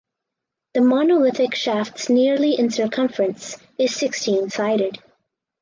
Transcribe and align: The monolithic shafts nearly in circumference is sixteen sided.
The 0.73 0.81
monolithic 0.81 1.53
shafts 1.53 2.09
nearly 2.09 2.57
in 2.57 2.71
circumference 2.71 3.57
is 3.77 3.95
sixteen 3.95 4.49
sided. 4.49 4.97